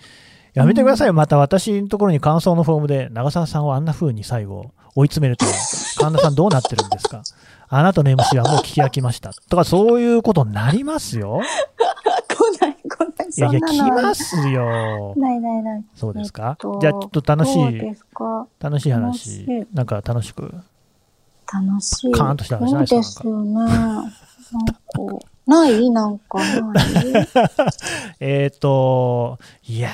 [0.57, 5.45] やめてくださいよ、また私のところに感想のフォームで、長澤さんをあんな風に最後、追い詰めると、
[6.01, 7.23] 神田さんどうなってるんですか？
[7.69, 9.33] あなたの MC はもう聞き飽きました。
[9.51, 11.41] とか、そういうことになりますよ。
[12.29, 13.29] 来ない、来ない。
[13.37, 15.15] いやいや、来ますよ。
[15.17, 15.85] ないないない。
[15.95, 17.97] そうですか、えっとじゃあ、ちょっと楽しい、
[18.61, 20.55] 楽しい話い、なんか楽しく？
[21.53, 22.13] 楽しい。
[22.13, 23.23] カーンとした話ないですか？
[23.25, 23.65] そうですよね。
[23.65, 24.13] なんか、
[25.47, 25.91] ない？
[25.91, 27.29] なんかない？
[28.21, 29.93] えっ、と、いやー、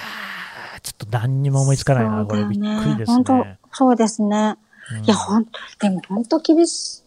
[0.83, 2.45] ちょっと何にも思いつかないな、これ。
[2.45, 3.59] びっくりです本当ね。
[3.73, 4.57] そうですね。
[4.57, 5.47] うんいや、ほん、
[5.81, 7.03] でも本当厳しい。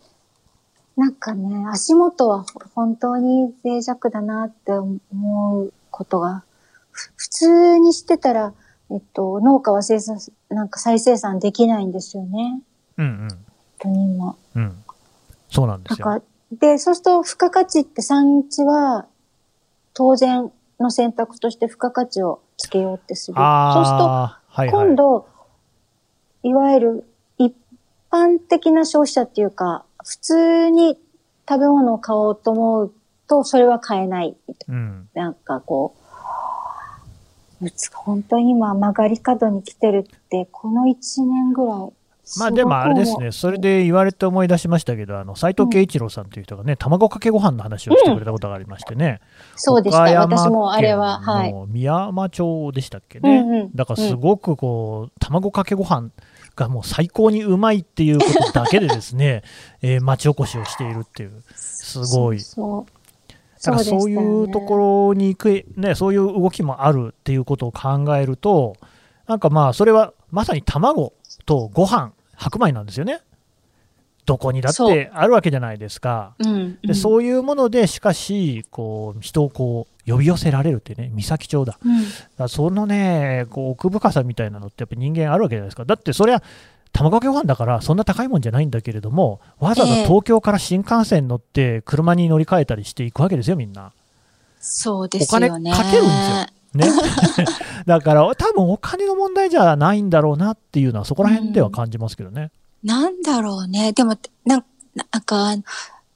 [0.99, 6.43] なんかね、足元は本当に脆弱だなって思うことが、
[6.91, 8.53] ふ普通にしてたら、
[8.89, 10.17] えっと、農家は生産、
[10.49, 12.61] なんか再生産できないんですよね。
[12.97, 13.27] うんうん。
[13.29, 13.37] 本
[13.79, 14.35] 当に今。
[14.55, 14.83] うん。
[15.49, 16.07] そうなんですよ。
[16.07, 19.05] なんか、で、そうすると付加価値って産地は、
[19.93, 23.35] 当然の選択として付加価値をつけようってする。
[23.35, 24.69] そうすると、はいはい。
[24.69, 25.27] 今度、
[26.43, 27.53] いわゆる一
[28.11, 30.97] 般的な消費者っていうか、普通に
[31.47, 32.93] 食べ物を買おうと思う
[33.27, 34.35] と、それは買えない。
[34.67, 35.09] うん。
[35.13, 35.95] なんかこ
[37.61, 41.93] う、本当に今曲がり角に来てるって、この1年ぐらい。
[42.39, 49.21] まあでもあれですね、それで言われて思い出しましたけど、あの、斎藤圭一郎さんという人がね、卵かけご飯の話をしてくれたことがありましてね。
[49.55, 50.01] そうでした。
[50.19, 51.53] 私もあれは、はい。
[51.67, 53.39] 宮山町でしたっけね。
[53.39, 56.09] うんうんだからすごくこう、卵かけご飯
[56.55, 59.43] がもう最高にうまいっていうことだけでですね、
[59.81, 62.39] えー町おこしをしているっていう、すごい。
[62.39, 62.91] そう。
[63.63, 64.77] だからそういうとこ
[65.09, 68.75] ろに行く、ね、そういう動きもあるっていうことを考えると、
[69.27, 71.13] なんかまあ、それはまさに卵
[71.45, 73.21] とご飯白米なんですよね。
[74.25, 76.33] どこにだっそうてあるわけじゃないですか。
[76.39, 76.49] ろ。
[76.49, 76.77] うん。
[76.81, 81.77] でそういうもので、しかし、こう、人をこう、呼び寄せられるってね、三崎町だ。
[81.83, 82.03] うん。
[82.37, 85.85] らそのね、こう、奥深さみたいなのってやっぱ人間あるわけじゃないですか。
[85.85, 86.41] だってそりゃ、
[86.91, 93.91] 卵かけご飯だからそんな高いもんじゃないんだけれども、わざわざええ東京から新幹線乗って車に乗り換えたりしていくわけですよ、みんな。
[94.61, 95.71] そうでお金すよね。
[95.71, 96.47] かけるんですよ。
[96.75, 96.87] ね。
[97.85, 102.51] だから、多分お金の問題じゃないんだろうなっていうのは、そこら辺では感じますけどね。
[102.83, 103.93] なんだろうね。
[103.93, 104.65] でも、なん
[105.11, 105.53] なんか、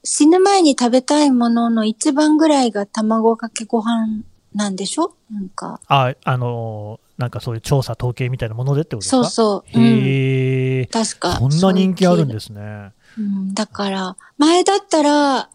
[0.03, 4.23] 死ぬ前に食べたいものの一番ぐらいが卵かけご飯
[4.55, 5.13] なんでしょ？
[5.31, 5.81] なんか。
[5.87, 9.23] あ、あのーなんかそういう調査、統計みたいなものでってことですか？
[9.25, 9.77] そうそう。
[9.77, 9.83] うん。
[9.85, 11.33] へえ、確か。
[11.35, 12.33] そんな人気あるんす。
[12.33, 12.91] ですね。
[13.17, 13.53] うん。
[13.53, 15.49] だから、前だったら、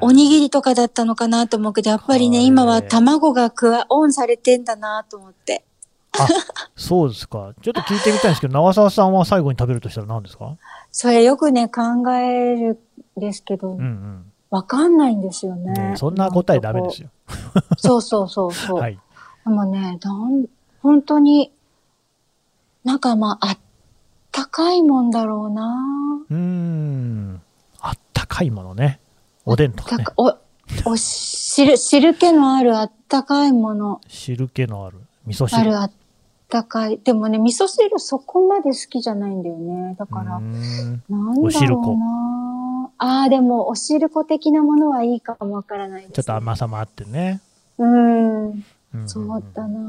[0.00, 5.64] おにぎりとかだったのかなと思うけど、やっぱりね、はい今は卵が加わオンされてんだなと思って。
[6.18, 6.26] あ、
[6.76, 7.54] そうですか。
[7.62, 10.56] ちょっと聞いてみたいんですけど、長澤さんは最後に食べるとしたら何ですか？
[10.90, 12.80] それよくね、考える
[13.18, 14.32] んですけどうんう、ん。
[14.50, 15.90] わかんないんですよね。
[15.90, 17.08] ねそんな答えダメですよ。
[17.08, 17.62] よ。
[17.76, 18.76] そうそうそうそう。
[18.82, 18.98] はい。
[19.44, 20.46] でもね、なん、
[20.82, 21.52] 本当に、
[22.84, 23.58] なんかまあ、あっ
[24.32, 25.78] たかいもんだろうな
[26.28, 27.40] うーん。
[27.80, 28.98] あったかいものね。
[29.44, 30.36] おでんとかねお、
[30.84, 35.64] お汁、汁気のあるあったかいもの、汁気のある味噌あ汁。
[35.70, 35.92] るあっ
[36.48, 36.98] たかい。
[36.98, 39.96] でもね、味噌汁そこまで好きじゃないんだよね。
[39.98, 47.40] だから、うーんなんだろうなああ、でも、お汁粉的なものはいいかもわからないです、ちょっと甘さもあってね。
[47.78, 48.50] うん。
[48.50, 49.80] うんうんそうだな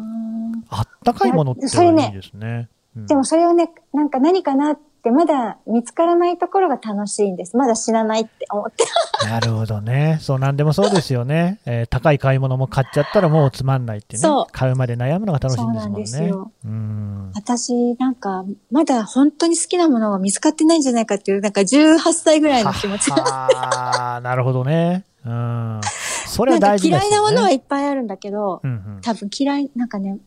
[0.70, 2.70] あったかいものっていやそれねいいですね。
[2.96, 7.58] うんでもそれをね、なんか何かなってまだ見つからないところが楽しいんです。
[7.58, 8.84] まだ知らないって思って。
[9.28, 10.18] なるほどね。
[10.22, 11.60] そう、なんでもそうですよね。
[11.66, 14.52] えー高い買い物も買っちゃったらもうつまんないってねそう。
[14.52, 16.08] 買うまで悩むのが楽しいんですもんね。
[16.08, 17.32] そうなんですようん。
[17.36, 23.12] 私、なんか、まだ本当に好きなものが見つかってないんじゃないかっていう、なんか18歳ぐらいの気持ち。
[23.12, 25.06] ああ、なるほどね。
[25.26, 25.82] うん。
[26.28, 27.16] それなは大事ですよね。
[27.18, 30.18] なものはいっぱいあるんだけど、うん多分嫌い、なんかね、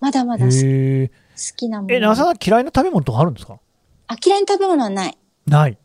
[0.00, 0.40] まだまうん。
[0.40, 1.94] だ好きなもの。
[1.94, 3.58] え、なささん嫌いな食べ物とかあるんですか？
[4.06, 5.18] あ、嫌いな食べ物はない。
[5.46, 5.78] ない。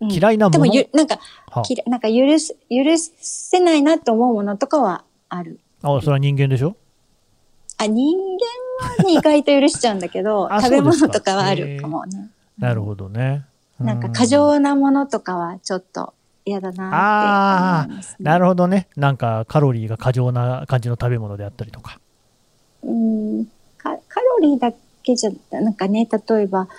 [0.00, 0.64] うん嫌いなもの？
[0.64, 1.18] でもゆ、なんか、
[1.50, 5.60] は嫌いなんか許す、許せないなと思うものとかはある。
[5.82, 6.76] あ、それは人間でしょ？
[7.78, 12.30] あ、人間は意外と許しちゃうんだけど あ、食べ物とかはあるかもね。
[12.58, 13.44] なるほどね。
[13.78, 18.16] なんかう過剰なものとかはちょっと嫌だなって思います、ね。
[18.20, 18.88] なるほどね。
[18.96, 21.98] なんかカロリーが過剰な感じの食べ物であったりとか。
[22.82, 23.46] うん
[23.78, 26.72] カカロリーだけじゃ、なんかね、例えば、そ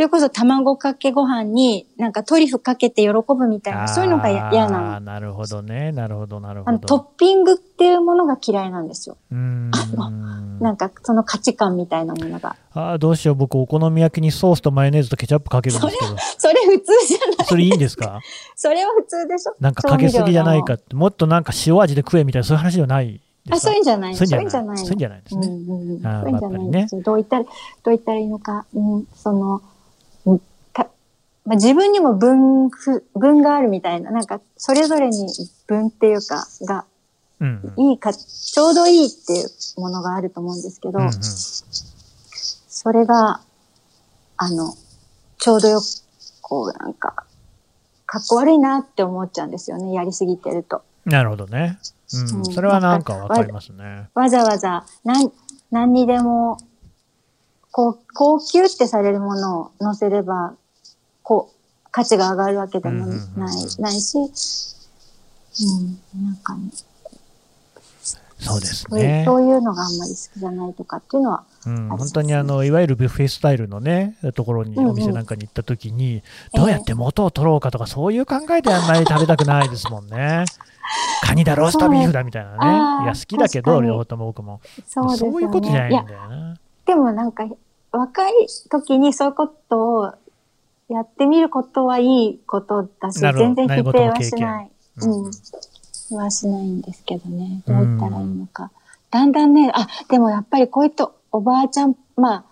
[0.00, 5.00] れこそ卵かけご飯になんかトリュフかけて喜ぶみたいな、そういうのがや嫌なの。
[5.00, 5.92] なるほどね。
[5.92, 6.78] なるほど、なるほど。
[6.78, 9.16] トッピングっていうものが嫌いなんですよ。
[9.30, 9.70] うーん。
[10.60, 12.56] なんかその価値観みたいなものが。
[12.74, 13.34] あーどうしよう。
[13.36, 16.16] 僕、お好み焼きにソースとマヨネーズとケチャップかけるんですけど。
[16.38, 17.46] それ普通じゃない。
[17.46, 18.20] それいいんですか？
[18.56, 20.94] それは普通でしょなんかかけすぎじゃないかって。
[20.94, 23.20] もっとなんか塩味で食えみたいな、そういう話ではない
[23.50, 24.78] あ、そういうんじゃないそういうんじゃのない。
[24.78, 25.46] そういうんじゃないですね。
[25.46, 26.02] うんうんうん。
[26.02, 27.02] そういうんじゃないですよ。
[27.02, 27.52] どう言ったら、どう
[27.86, 28.66] 言ったらいいのか。
[28.74, 29.62] うん、その、
[31.50, 35.26] まあ、自分にも分ふ、分があるみたいな、なんか、それぞれに
[35.66, 36.84] 分っていうか、が、
[37.40, 41.06] うんいいか、ちょうどいいっていうものがあると思うんですけど、うん。
[41.06, 41.20] うんうん
[42.72, 43.40] それが、
[44.38, 44.72] あの、
[45.36, 45.84] ちょうどよく、
[46.40, 47.26] こう、なんか、
[48.06, 50.82] かっこ悪いなって思っちゃうんですよね、やりすぎてると。
[51.04, 51.78] なるほどね。
[52.14, 52.38] うん。
[52.38, 54.08] うんそれはなんかわかりますね。
[54.14, 55.30] わざわざ、なん、
[55.70, 56.58] 何にでも、
[57.72, 57.94] 高
[58.40, 60.54] 級ってされるものを乗せれば、
[61.22, 61.56] こう、
[61.90, 64.22] 価値が上がるわけでもうんうんうんない、ないし、う
[66.18, 66.70] ん、なんかね、
[68.40, 69.22] そうですね。
[69.26, 76.22] そういうのがあんまり好きじゃないとかっていうのは、うん、本当にあのいわゆるビュッフェスタイルのね、ところに、うんうんお店なんかに行った時に、え
[76.54, 80.44] えどうやって元を取ろうかとか、そういう考えであんまり食べたくないですもんね。
[81.22, 83.02] カニだ、ローストビーフだみたいなあね。
[83.02, 84.60] ーいや、好きだけど、両方とも僕も。
[84.88, 85.16] そう。
[85.16, 86.49] そういうことじゃないんやだ、よな。
[86.90, 87.44] でもなんか、
[87.92, 88.32] 若い
[88.68, 90.14] 時にそういうことを
[90.88, 94.70] やってみることはいいことだし、全然否定はし何ない。
[95.02, 96.16] うん。
[96.16, 97.62] はしないんですけどね。
[97.64, 98.72] どう言ったらいいのか。
[99.12, 102.44] だんだんね、あ、でもやっぱりこういったおばあちゃん、まあ、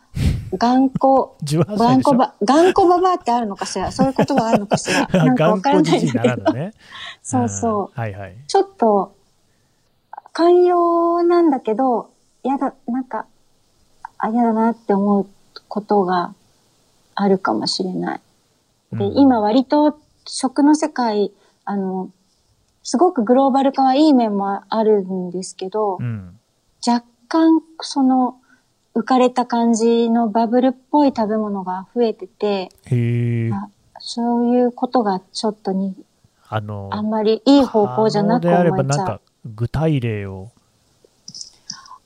[0.56, 1.64] 頑固、 18歳でしょ？
[1.78, 6.52] 頑固ば、頑固ばばあってあるのかしらそういう言葉あるのかしら なんかわ頑からないんだけど。
[6.52, 6.74] ね。
[7.24, 7.98] そうそう。
[7.98, 8.36] んはいはい。
[8.46, 9.16] ちょっと、
[10.32, 12.10] 寛容なんだけど、
[12.44, 13.26] やだ、なんか、
[14.18, 15.26] あ、やだなって思う
[15.68, 16.34] ことが
[17.14, 18.20] あるかもしれない。
[18.92, 21.32] で、うん今割と食の世界、
[21.64, 22.10] あの、
[22.82, 26.38] すごくグローバル化はいい面もあるんですけど、うん。
[26.86, 28.36] 若干その
[28.94, 32.70] 浮かれた感じのバブルっぽい食べ物が増えてて、
[34.00, 35.94] そういうことがちょっとに、
[36.48, 39.06] あの、あんまりいい方向じゃなく可能であれば、思えちゃう。
[39.06, 40.50] なんか、具体例を。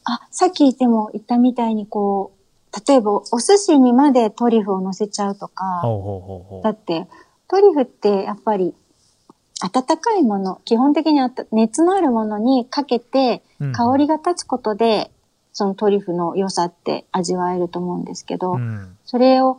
[0.04, 6.62] あ、さっきでも言ったみたいにこう、例えばお寿司にまでトリュフを乗せちゃうとか、ほうほうほう。
[6.62, 7.06] だって
[7.48, 8.74] トリュフってやっぱり
[9.60, 11.20] 温かいもの、基本的に
[11.52, 15.12] 熱のあるものにかけてうん香りが立つことで、
[15.52, 18.96] そのトリュフの良さって味わえると思うんですけど、うん。
[19.04, 19.58] それを、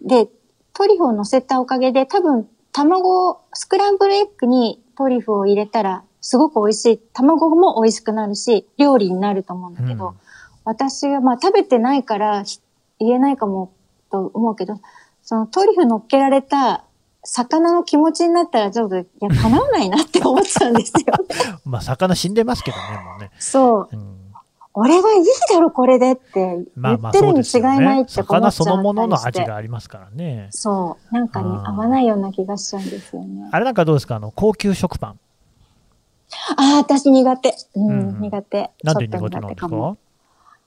[0.00, 0.28] で、
[0.72, 6.98] トリュフを乗せたおかげで多分卵を、スクランブルエッグにトリュフを入れたらすごく美味しい。
[7.12, 10.14] 卵も美味しくなるし、料理になると思うんだけど、うん
[10.66, 12.58] 私が、まあ食べてないからひ
[12.98, 13.70] 言えないかも
[14.10, 14.80] と思うけど、
[15.22, 16.84] そのトリュフ乗っけられた
[17.22, 21.12] 魚の気持ちになったらちょっと、いや、叶わないなって思っちゃうんですよ。
[21.66, 23.30] まあ、魚死んでますけどね、もうね。
[23.38, 23.88] そう。
[23.92, 24.16] うん。
[24.72, 27.84] 俺はいいだろ、これでってまあまあ、言ってるに違いないね。
[27.84, 28.62] って思っちゃったりして。
[28.62, 30.48] 魚そのものの味がありますからね。
[30.50, 31.14] そう。
[31.14, 33.50] なんかね、うん合わないような気がしちゃうんですよね。
[33.52, 34.16] あれなんかどうですか？
[34.16, 35.18] あの、高級食パン。
[36.56, 37.54] ああ、私苦手。
[37.74, 38.70] うん、うん苦手。
[38.82, 39.68] なんで苦手なんですか？
[39.68, 39.98] も。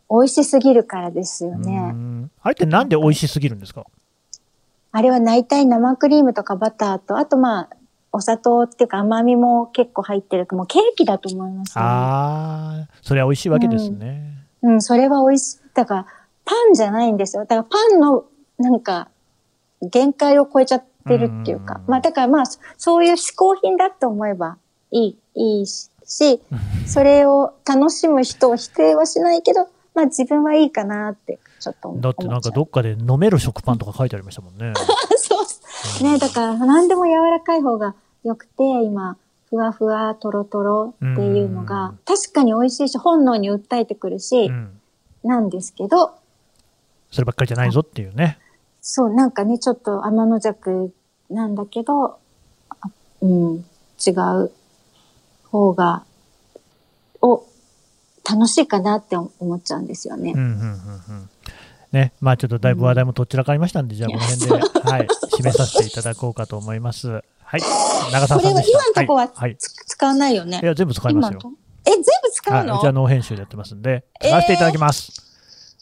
[0.10, 1.78] 美味しすぎるからですようね。
[1.78, 3.86] んあれってなんで美味しすぎるんですか？
[4.92, 7.70] あれは大体生クリームとかバターと、あとまあ、
[8.14, 10.48] お砂糖っていうか甘みも結構入ってる。
[10.52, 11.84] もうケーキだと思いますね。
[11.84, 14.34] ああ、それは美味しいわけですね。
[14.64, 15.60] うん、それは美味しい。
[15.74, 16.06] だから、
[16.46, 17.44] パンじゃないんですよ。
[17.44, 18.24] だからパンの、
[18.58, 19.10] なんか、
[19.82, 21.76] 限界を超えちゃってるっていうか。
[21.76, 24.58] うんまあ、だからまあ、そそういう嗜好品だと思えば
[24.90, 26.42] いい、いいし、
[26.86, 32.14] それを楽しむ人を否定はしないけど、まあ自分はいいかなって、ちょっと思っちゃう。
[32.14, 34.74] だってなんかどっかで飲める食パンとか書いてありましたもんね。
[35.18, 35.36] そ
[36.02, 36.04] う。
[36.04, 39.18] ね、だから何でも柔らかい方が良くて、今、
[39.50, 44.80] ふわふわ、とろとろっていうのうがん、確かに美味しいし、本能に訴えてくるしう、ん。
[45.24, 46.16] なんですけど、
[47.12, 48.38] そればっかりじゃないぞっていうね。
[48.82, 50.92] そう、なんかね、ちょっと天の弱
[51.30, 52.90] なんだけど、あ
[53.22, 53.66] うん、
[54.06, 54.52] 違う
[55.52, 56.04] 方が、
[57.22, 57.44] を、
[58.30, 60.40] 楽しいかなって思っちゃうんですよねうん。
[60.40, 60.74] うんうんう
[61.24, 61.30] ん。
[61.92, 65.08] ね、まあちょっとだいぶ話題もとっちらかりましたんで、じゃあこの辺で、はい、
[65.40, 67.08] 締めさせていただこうかと思います。
[67.10, 67.22] は
[67.58, 67.62] い。
[68.12, 68.80] 長澤これはさんでした。
[68.80, 69.56] 今のとこははい。
[69.58, 70.66] つ使わないよねい。
[70.66, 71.40] や、全部使いますよ。
[71.86, 72.82] え、全部使うの、はい。
[72.82, 75.12] じゃあ、ノー編集でやってますんで、使わせていただきます。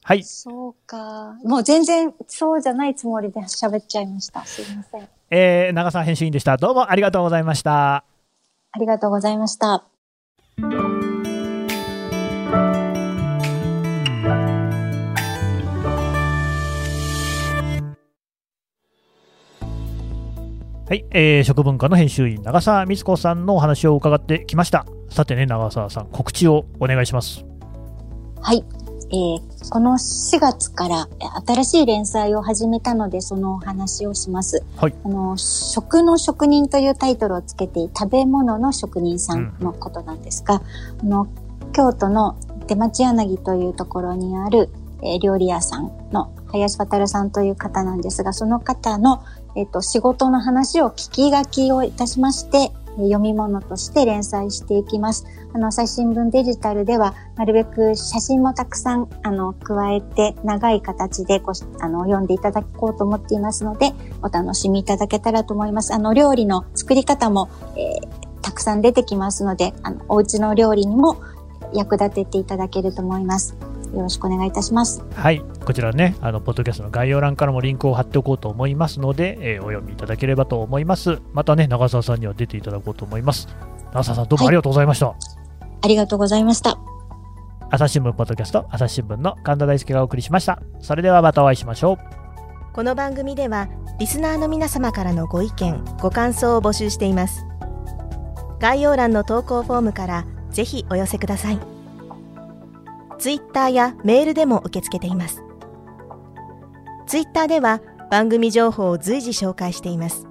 [0.04, 0.24] はい。
[0.24, 1.34] そうか。
[1.44, 4.46] もう全然そうじゃないつもりで喋っちゃいました。
[4.46, 5.10] すいません。
[5.32, 6.58] えー、長澤編集員でした。
[6.58, 8.06] どうもありがとうございました。
[8.76, 9.86] ありがとうございました。
[20.88, 24.86] はい、えー、食文化の編集員、長澤光子さんのお話を伺ってきました。
[25.10, 27.46] さてね、長澤さん、告知をお願いします。
[28.42, 28.85] はい。
[29.16, 34.64] えーこの4月からえ新しい連載を始めたので、そのお話をします。
[34.78, 40.62] はいあの、食の職人というタイトルをつけて、食べ物の職人さんのことなんですが、
[41.02, 41.28] あの、
[41.74, 42.38] 京都の
[42.68, 44.70] 出町柳というところにある、
[45.02, 49.24] えー料理屋さんの林渉さんという方なんですが、その方の、
[49.56, 55.26] えっ、と、仕事の話を聞き書きをいたしまして、えー読み物として連載していきます。
[55.54, 65.94] あの、最新聞デジタルでは、なるべく写真もたくさん、あの、加えて、長い形でご、あの、読んでいただこうと思っていますので、お楽しみいただけたらと思います。
[65.94, 71.18] あの、料理の作り方も、えーたくさん出てきますので、あの、お家の料理にも
[71.74, 73.58] 役立てていただけると思います。
[73.96, 75.04] よろしくお願いいたします。
[75.14, 81.22] はい、こちらね、あのポッドキャストの概要欄からもリンクを貼っておこうと思いますので、えーお読みいただければと思います。
[81.34, 83.48] またね、長澤さんには出ていただこうと思います。
[83.94, 85.16] 長澤さん、どうもありがとうございました。
[85.82, 86.78] ありがとうございました。
[87.72, 90.62] 朝日新聞ポッドキャスト、朝日新聞の神田大輔がお送りしました。
[90.82, 92.26] それではまたお会いしましょう。
[92.76, 93.70] この番組では
[94.00, 97.46] リスナーの皆様からのご意見ご感想を募集しています
[98.60, 101.75] 概要欄の投稿フォームからぜひお寄せください
[103.18, 105.44] ツイッターやメールでも受け付けています。
[107.08, 110.28] ツイッターでは番組情報を随時紹介しています。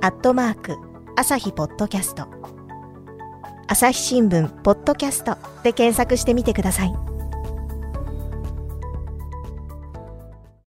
[0.00, 0.76] アットマーク
[1.16, 2.26] 朝日ポッドキャスト。
[3.66, 7.17] 朝日新聞ポッドキャストで検索してみてください。